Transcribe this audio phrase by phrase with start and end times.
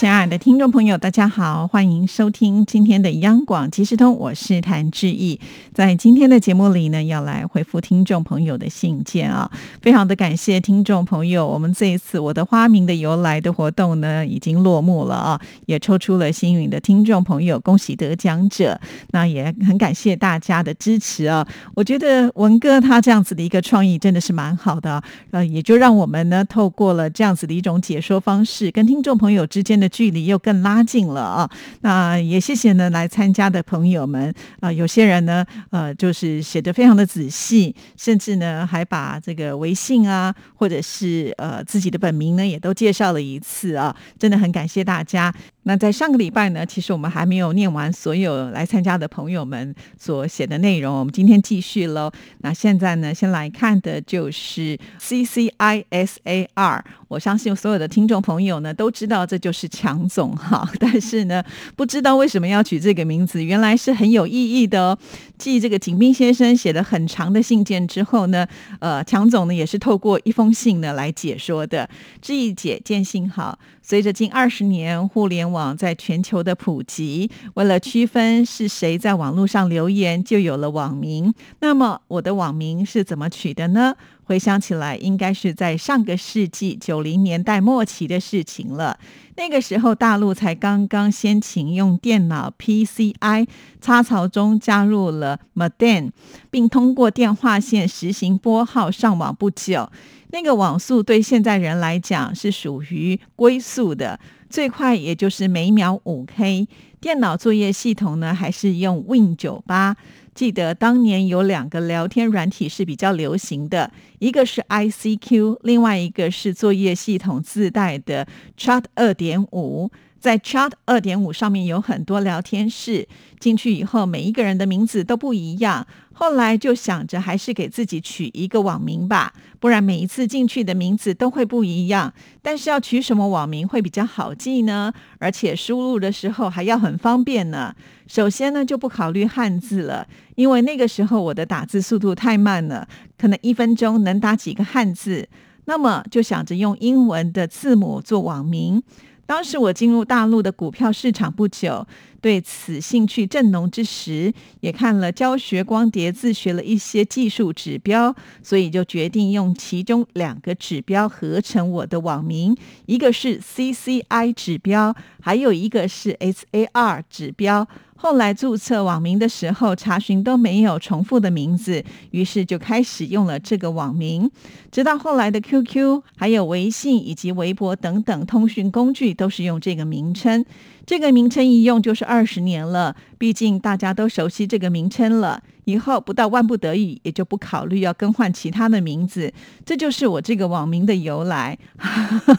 [0.00, 5.38] 亲爱的听众朋友，大家好，欢迎收听今天的央广即时通，我是谭志毅。
[5.74, 9.50] 在今天的节目里呢，要来回复听众朋友的信件啊，
[9.82, 11.46] 非常的感谢听众朋友。
[11.46, 18.80] 我们这一次我的花名的由来的活动呢，已经落幕了啊，也抽出了幸运的听众朋友，恭喜得奖者。
[19.10, 21.46] 那也很感谢大家的支持啊。
[21.74, 29.89] 我觉得文哥他这样子的一个创意真的是蛮好的，呃，也就让我们呢透过了这样子的一种解说方式，跟听众朋友之间的。
[29.90, 31.50] 距离又更拉近了啊！
[31.82, 45.34] 那也谢谢呢来参加的朋友们啊，有些人呢呃就是写的非常的仔细，甚至呢还把这个微信啊或者是呃自己的本名呢也都介绍了一次啊，真的很感谢大家。
[45.64, 52.10] 那在上个礼拜呢，其实我们还没有念完所有来参加的朋友们所写的内容，我们今天继续喽。
[52.38, 56.84] 那现在呢，先来看的就是 C C I S A R。
[57.08, 61.42] 我相信所有的听众朋友呢都知道这就是强总哈，但是呢
[61.76, 64.98] 不知道为什么要取这个名字，原来是很有意义的哦。
[65.36, 68.46] 继这个景斌先生写的很长的信件之后呢，
[68.78, 71.88] 呃，强总呢也是透过一封信呢来解说的。
[72.22, 73.58] 志毅姐见信好。
[73.82, 81.32] 随着近二十年互联网在全球的普及，为了区分是谁在网络上留言，就有了网名。
[81.60, 83.94] 那么我的网名是怎么取的呢？
[84.24, 88.96] 回想起来，应该是在上个世纪九零年代末期的事情了。
[89.36, 93.48] 那个时候，大陆才刚刚先请用电脑 PCI
[93.80, 96.10] 插槽中加入了 Modem，
[96.48, 99.90] 并通过电话线实行拨号上网不久。
[100.32, 106.66] 那个网速对现在人来讲是属于龟速的，最快也就是每秒五 K。
[107.00, 109.96] 电脑作业系统呢，还是用 Win 九八。
[110.34, 118.26] 记得当年有两个聊天软体是比较流行的，一个是 ICQ，另外一个是作业系统自带的
[118.58, 119.90] Chat 二点五。
[120.18, 123.08] 在 Chat 二点五上面有很多聊天室，
[123.38, 125.86] 进去以后每一个人的名字都不一样。
[126.20, 132.12] 后来就想着还是给自己取一个网名吧，不然每一次进去的名字都会不一样。
[132.42, 134.92] 但是要取什么网名会比较好记呢？
[135.18, 137.74] 而且输入的时候还要很方便呢。
[138.06, 145.26] 首先呢就不考虑汉字了，因为那个时候我的打字速度太慢了，可能一分钟能打几个汉字。
[145.64, 148.82] 那么就想着用英文的字母做网名。
[149.30, 151.86] 当时我进入大陆的股票市场不久，
[152.20, 167.68] 对此兴趣正浓之时，也看了教学光碟，自学了一些技术指标，所以就决定用其中两个指标合成我的网名，一个是 CCI 指标，还有一个是 SAR 指标。
[168.02, 174.30] 后来注册网名的时候，查询都没有重复的名字，于是就开始用了这个网名。
[174.72, 180.42] 直到后来的 QQ、还有微信以及微博等等通讯工具，都是用这个名称。
[180.86, 185.42] 这个名称一用就是二十年了，毕竟大家都熟悉这个名称了。
[185.64, 189.32] 以后不到万不得已，也就不考虑要更换其他的名字。
[189.64, 191.56] 这就是我这个网名的由来。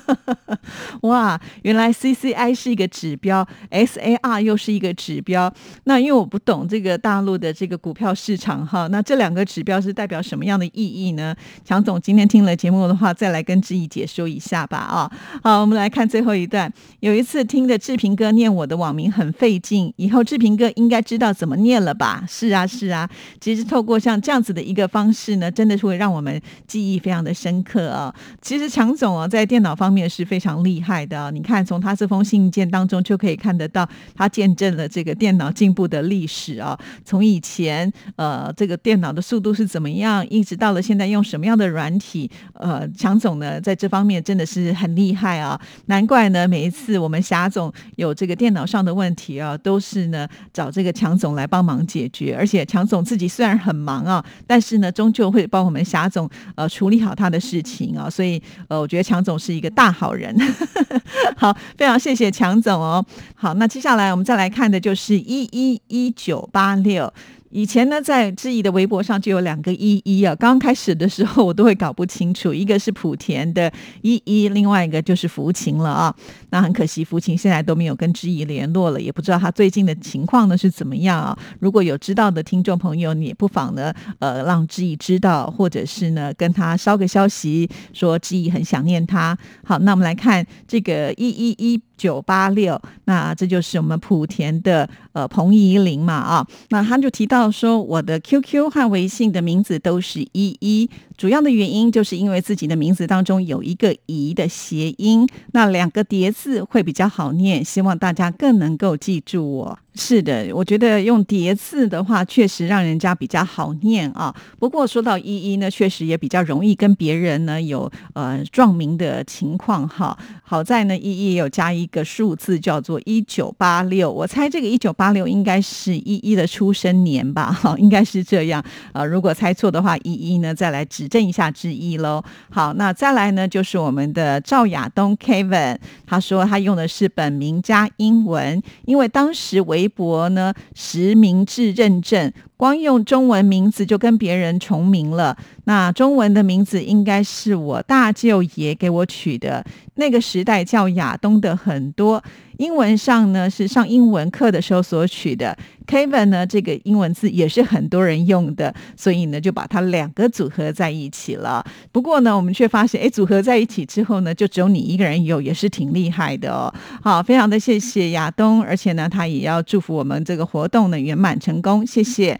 [1.02, 5.54] 哇，原来 CCI 是一个指标，SAR 又是一个指标。
[5.86, 11.36] 那因为我不懂这个大陆的这个股票市场哈，那这两个指标是代表什么样的意义呢？
[11.66, 14.78] 强总今天听了节目的话，再来跟志毅解说一下吧。
[14.78, 15.12] 啊，
[15.44, 16.72] 好，我们来看最后一段。
[17.00, 22.24] 有一次听的志平哥念我的网名很费劲，以后志平哥应该知道怎么念了吧？
[22.28, 23.10] 是啊，是啊。
[23.40, 28.14] 其实透过像这样子的一个方式呢，真的是会让我们记忆非常的深刻啊。
[28.42, 31.30] 其实强总哦，在电脑方面是非常厉害的啊。
[31.30, 36.80] 你看，从他这封信件当中就可以看得到，他见证了这个电脑进步的历史啊。
[37.04, 45.60] 从以前呃，这个电脑的速度是怎么样，一直到了现在用什么样的软体，呃，强总呢在这方面真的是很厉害啊。
[45.88, 53.01] 难怪呢，每一次我们霞总有这个电脑上的问题啊，都是呢找这个强总来帮忙解决，而且强总。
[53.04, 60.36] 自己虽然很忙啊，但是呢，终究会帮我们霞总呃处理好他的事情啊，所以呃，我觉得强总是一个大好人。
[61.36, 63.06] 好，非常谢谢强总哦。
[63.36, 67.12] 好，那接下来我们再来看的就是一一一九八六。
[67.52, 73.72] 以前呢，在知怡的微博上就有两个依依啊，刚开始的时候我都会搞不清楚，一个是莆田的
[74.02, 76.16] 依依，另外一个就是福琴了啊。
[76.50, 81.38] 那很可惜，福琴现在都没有跟知怡联络了，也不知道他最近的情况呢是怎么样啊。
[81.60, 89.38] 如果有知道的听众朋友，你不妨呢，呃，让知怡知道，或者是呢跟他捎个消息，说知怡很想念他。
[89.64, 91.82] 好，那我们来看这个一一一。
[92.02, 100.90] 九八六，那这就是我们莆田的呃彭怡玲嘛啊，那他就提到说，我的 QQ 和微信的名字都是一一，
[101.22, 109.78] 主要的原因就是因为自己的名字当中有一个怡的谐音，那两个叠字会比较好念，希望大家更能够记住我。
[109.94, 114.34] 是的，我觉得用叠字的话，确实让人家比较好念啊。
[114.58, 120.18] 不过说到一一呢，确实也比较容易跟别人呢有呃撞名的情况哈。
[120.42, 128.64] 好在呢，一一有加一个数字叫做一九八六，我猜这个一九八六应该是一一的出生年吧，哈，应该是这样
[128.94, 129.04] 啊。
[129.04, 132.24] 如果猜错的话，一一呢再来指正一下之意喽。
[132.50, 135.78] 好，那再来呢就是我们的赵亚东 Kevin，
[136.08, 142.32] 他说他用的是本名加英文，因为当时微博呢实名制认证，
[142.62, 145.36] 光用中文名字就跟别人重名了。
[145.64, 149.66] 那中文的名字应该是我大舅爷给我取的，
[149.96, 152.24] 那个时代叫亚东的很多。
[152.58, 161.66] 英文上呢是上英文课的时候所取的，Kevin 呢这个英文字也是很多人用的，所以呢就把它两个组合在一起了。
[161.92, 166.72] 不过呢，我们却发现，哎，组合在一起之后呢，就只有你一个人有，也是挺厉害的哦。
[167.02, 172.40] 好，非常的谢谢亚东，而且呢，他也要祝福我们这个活动呢圆满成功，谢谢。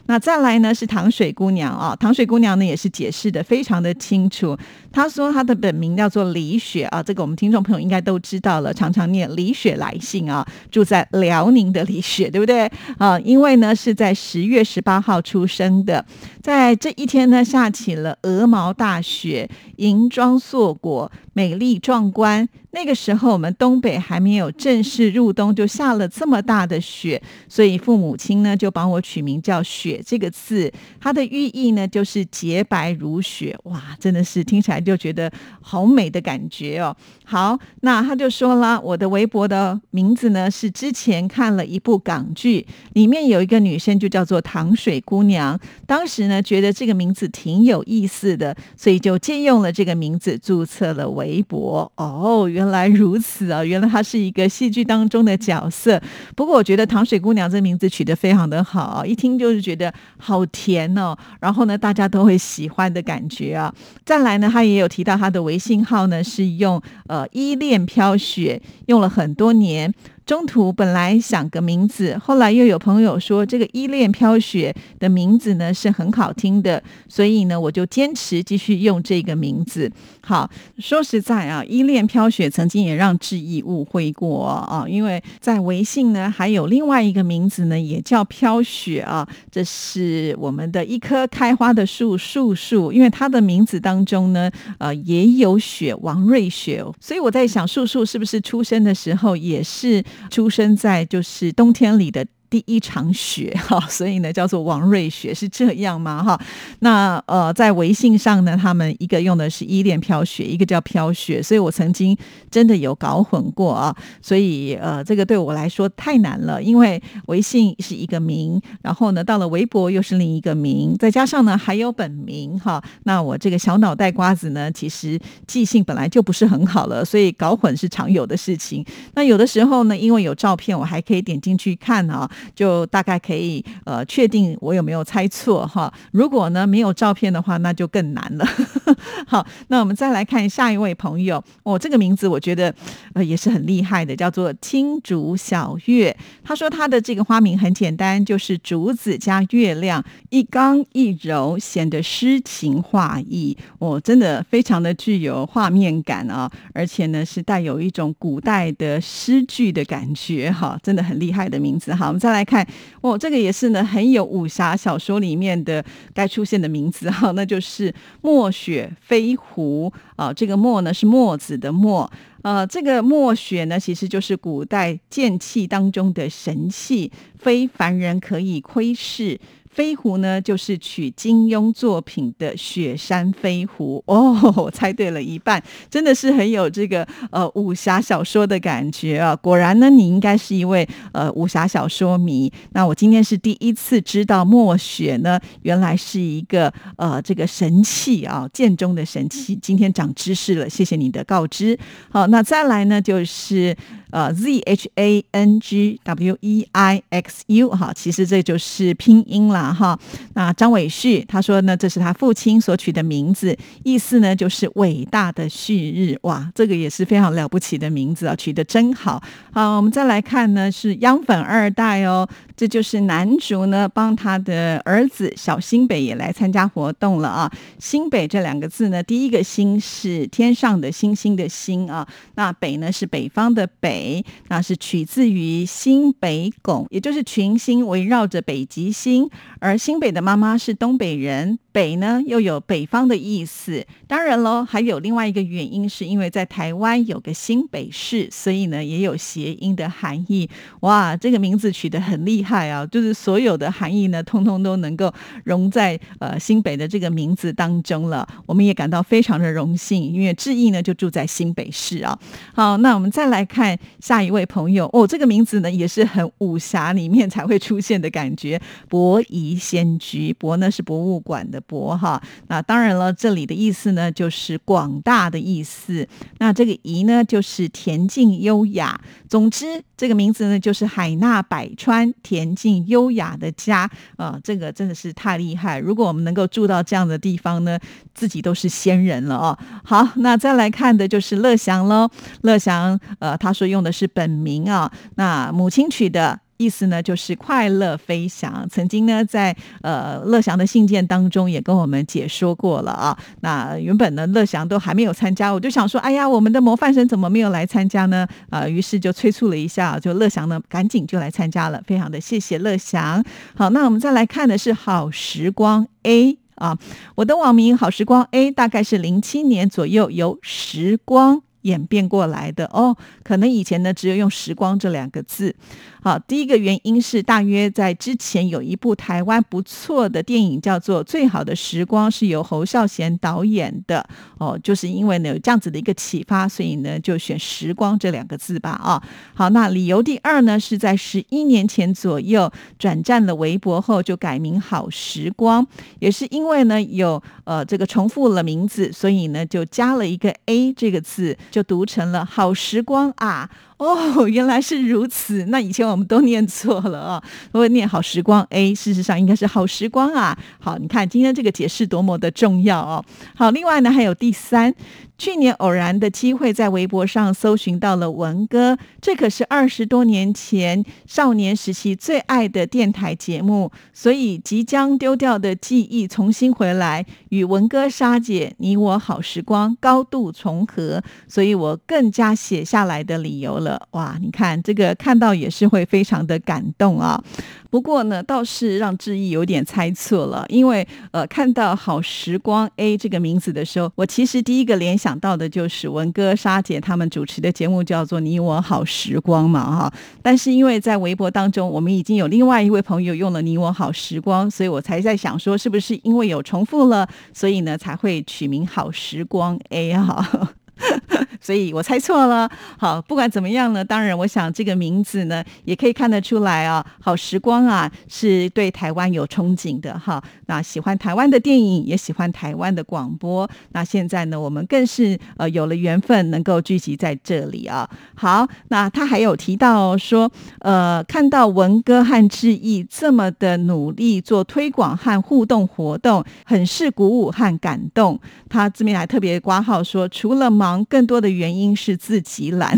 [0.11, 4.57] 那再来呢是糖水姑娘啊，糖水姑娘呢也是解释的非常的清楚。
[4.91, 13.17] 她说她的本名叫做李雪啊，这个我们听众朋友应该都知道了，常常念李雪来信啊，住在辽宁的李雪，对不对啊？
[13.21, 16.05] 因为呢是在十月十八号出生的，
[16.43, 22.49] 在这一天呢下起了鹅毛大雪，银装硕果，美丽壮观。
[22.73, 35.31] 那个时候我们东北还没有正式入冬，就下了这么大的雪，所以父母亲呢就帮我取名叫雪这个字，它的寓意呢就是洁白如雪，哇，真的是听起来就觉得
[35.61, 36.95] 好美的感觉哦。
[37.23, 51.91] 好，那他就说了，我的微博的名字呢是之前看了一部港剧，里面有一个女生就叫做糖水姑娘，当时呢觉得这个名字挺有意思的，所以就借用了这个名字注册了微博。
[51.95, 52.71] 哦，原。
[52.71, 53.65] 来如此啊！
[53.65, 56.01] 原来她是一个戏剧当中的角色。
[56.37, 61.17] 不过我觉得糖水姑娘这名字取得非常的好，一听就是觉得好甜哦。
[61.39, 63.73] 然后呢，大家都会喜欢的感觉啊。
[64.05, 69.93] 再来呢，他也有提到他的微信号呢是用呃依恋飘雪，用了很多年。
[70.25, 79.91] 中途本来想个名字，后来又有朋友说这个依恋飘雪的名字呢是很好听的，所以呢我就坚持继续用这个名字。
[80.21, 100.01] 好，说实在啊，依恋飘雪曾经也让志毅误会过啊，因为在微信呢还有另外一个名字呢也叫飘雪啊，这是我们的一棵开花的树树树，因为它的名字当中呢呃也有雪王瑞雪，所以我在想树树是不是出生的时候也是。
[100.29, 102.25] 出生在就是冬天里的。
[102.51, 106.39] 第一场雪 哈，所以呢叫做王瑞雪是这样吗哈？
[106.79, 112.15] 那呃在微信上呢，他们一个用的是依恋飘雪，一个叫飘雪，所以我曾经
[112.51, 113.95] 真的有搞混过啊。
[114.21, 122.83] 所以呃这个对我来说太难了，因为微信是一个名，然后呢到了微博又是另一个名，再加上呢还有本名哈。
[123.03, 128.85] 那我这个小脑袋瓜子呢，其实记性本来就不是很好了，所以搞混是常有的事情。
[129.15, 132.29] 那有的时候呢，因为有照片，我还可以点进去看啊。
[132.55, 135.93] 就大概可以呃确定我有没有猜错哈。
[136.11, 138.45] 如果呢没有照片的话，那就更难了。
[139.27, 142.73] 好，那我们再来看下一位朋友哦，这个名字我觉得
[143.13, 146.15] 呃也是很厉害的，叫做青竹小月。
[146.43, 153.55] 他说他的这个花名很简单，就是竹子加月亮，一刚一柔，显得诗情画意。
[153.79, 161.93] 哦，真的非常的具有画面感啊，而且呢是带有一种古代的诗句的感觉哈，真的很厉害的名字。
[161.93, 162.30] 好，我们再。
[162.31, 162.65] 来看
[163.01, 165.83] 哦，这个也是呢，很有武侠小说里面的
[166.13, 170.31] 该出现的名字哈， 那就是墨雪飞狐啊。
[170.33, 172.09] 这个墨呢是墨子的墨，
[172.41, 179.39] 呃，这个墨雪呢其实就是古代剑气当中的神器，非凡人可以窥视。
[179.71, 189.35] 飞狐呢，就是取金庸作品的雪山飞狐哦， 我猜对了一半，真的是很有这个呃武侠小说的感觉啊！
[189.37, 192.51] 果然呢，你应该是一位呃武侠小说迷。
[192.73, 199.57] 那我今天是第一次知道墨雪呢，原来是一个呃这个神器啊，剑中的神器。
[199.61, 201.79] 今天长知识了，谢谢你的告知。
[202.09, 203.75] 好，那再来呢，就是
[204.11, 209.73] 呃 Z H A N G W E I X U 哈，其实这就是拼音了。
[209.73, 209.97] 哈，
[210.35, 216.17] 那张伟旭他说呢，这是他父亲所取的名字，意思呢就是伟大的旭日。
[216.23, 219.21] 哇，这个也是非常了不起的名字啊，取得真好。
[219.51, 222.27] 好，我们再来看呢，是央粉二代哦，
[222.61, 227.51] 这就是男主呢帮他的儿子小新北也来参加活动了啊。
[227.79, 239.27] 新北这两个字呢，第一个新是天上的星星的星啊，那北呢是北方的北，那是取自于新北拱，也就是群星围绕着北极星。
[239.59, 241.57] 而新北的妈妈是东北人。
[241.71, 250.49] 北呢又有北方的意思，当然喽，还有另外一个原因，是因为在台湾有个新北市，所以呢也有谐音的含义。
[250.81, 252.85] 哇，这个名字取得很厉害啊！
[252.85, 255.13] 就是所有的含义呢，通通都能够
[255.45, 258.27] 融在呃新北的这个名字当中了。
[258.45, 262.19] 我们也感到非常的荣幸，因为志毅呢就住在新北市啊。
[262.53, 270.33] 好，那我们再来看下一位朋友哦，这个名字呢也是很武侠里面才会出现的感觉，博夷仙居。
[270.33, 271.60] 博呢是博物馆的。
[271.61, 276.07] 博哈，那当然了，这里的意思呢就是广大的意思。
[276.39, 278.99] 那这个怡呢就是恬静优雅。
[279.29, 284.39] 总之，这个名字呢就是海纳百川、恬静优雅的家啊。
[284.43, 285.79] 这个真的是太厉害！
[285.79, 287.79] 如果我们能够住到这样的地方呢，
[288.13, 289.57] 自己都是仙人了哦。
[289.83, 292.09] 好，那再来看的就是乐祥喽。
[292.41, 294.91] 乐祥，呃，他说用的是本名啊。
[295.15, 296.39] 那母亲取的。
[296.61, 298.67] 意思呢，就是快乐飞翔。
[298.69, 303.17] 曾经呢，在呃乐祥的信件当中也跟我们解说过了啊。
[303.39, 308.27] 那原本呢，乐祥都还没有参加，我就想说，哎呀，我们的模范生怎么没有来参加呢？
[308.51, 311.81] 啊，于是就催促了一下，就乐祥呢，赶紧就来参加了。
[311.87, 313.23] 非常的谢谢乐祥。
[313.55, 316.77] 好，那我们再来看的是好时光 A 啊，
[317.15, 321.41] 我的网名好时光 A 大概是零七年左右由时光。
[321.63, 325.55] 演变过来的哦，可能以前呢只有用“时光”这两个字。
[326.03, 334.03] 好，第一个原因是大约在之前有一部台湾不错的电影叫做《最好的时光》，是由侯孝贤导演的
[334.39, 334.59] 哦。
[334.63, 338.71] 就是因为呢有这样子的一个启发，所以呢就选“时光”这两个字吧。
[338.71, 339.03] 啊，
[339.35, 345.65] 好，那理由第二呢是在十一年前左右转战了微博后就改名“好时光”，
[345.99, 351.37] 也是因为呢有呃这个重复了名字，所以呢就加了一个 “a” 这个字。
[351.51, 353.49] 就读成了好时光啊！
[353.77, 355.45] 哦，原来是如此。
[355.47, 360.37] 那以前我们都念错了啊，如果念好时光 A，事实上应该是好时光啊。
[360.59, 363.03] 好，你看今天这个解释多么的重要哦。
[363.35, 364.73] 好，另外呢还有第三。
[365.21, 383.79] 去年偶然的机会，在微博上搜寻到了文哥，这可是二十多年前少年时期最爱的电台节目，所以即将丢掉的记忆重新回来，与文哥、沙姐你我好时光高度重合，所以我更加写下来的理由了。
[383.91, 387.23] 哇，你看这个看到也是会非常的感动啊。
[387.71, 399.93] 不过呢，倒是让志毅有点猜错了，因为呃，看到好时光 A 这个名字的时候，我其实第一个联想到的就是文哥、沙姐他们主持的节目叫做《你我好时光》嘛，哈。
[400.21, 410.51] 但是因为在微博当中，我们已经有另外一位朋友用了《你我好时光》，所以我才在想说，是不是因为有重复了，所以呢才会取名好时光 A 哈。
[411.41, 412.49] 所以我猜错了。
[412.77, 416.85] 好，不管怎么样呢，当然，我想这个名字呢，也可以看得出来啊。
[416.99, 420.23] 好时光啊，是对台湾有憧憬的哈。
[420.45, 423.49] 那喜欢台湾的电影，也喜欢台湾的广播。
[423.71, 427.89] 那现在呢，我们更是呃有了缘分，能够聚集在这里啊。
[428.13, 438.19] 好，那他还有提到说，呃，看到文哥和志毅这么的努力做推广和互动活动，很是鼓舞和感动。
[438.47, 440.70] 他这边还特别挂号说，除了忙。
[440.85, 442.77] 更多的原因是自己懒。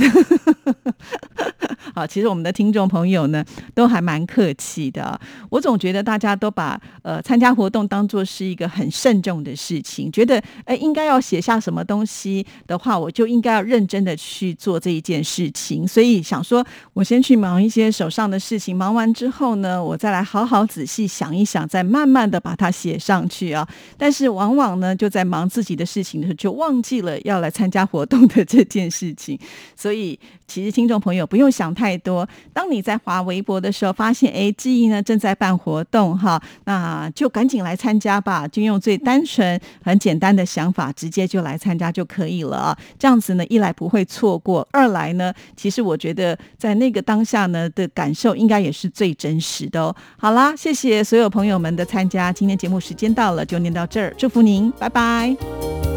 [1.93, 3.43] 好，其实我们的听众朋友呢，
[3.75, 5.19] 都还蛮客气的。
[5.49, 15.87] 我总觉得大家都把呃参加活动当做是一个很慎重的事情，觉得哎应该要写下什么东西的话，我就应该要认真的去做这一件事情。
[15.87, 23.67] 所以想说，我先去忙一些手上的事情，忙完之后呢，我再来好好仔细想一想，再慢慢的把它写上去啊。
[23.97, 29.37] 但是往往呢，就在忙自己的事情的时候，就忘记了要来参加活动的这件事情。
[29.75, 42.77] 所以其实听众朋友不用想太多，当你在划微博的时候，发现哎，志毅呢正在办活动哈，那就赶紧来参加吧，就用最单纯、很简单的想法，直接就来参加就可以了。
[42.99, 49.95] 这样子呢，一来不会错过，二来呢，其实我觉得在那个当下呢的感受，应该也是最真实的哦。
[50.17, 55.92] 好啦，谢谢所有朋友们的参加，今天节目时间到了，就念到这儿，祝福您，拜拜。